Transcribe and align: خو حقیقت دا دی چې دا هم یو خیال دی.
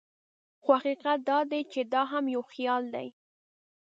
خو 0.63 0.71
حقیقت 0.79 1.19
دا 1.29 1.39
دی 1.51 1.61
چې 1.71 1.79
دا 1.93 2.01
هم 2.11 2.25
یو 2.35 2.43
خیال 2.51 2.83
دی. 2.95 3.07